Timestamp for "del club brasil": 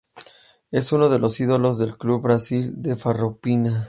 1.77-2.73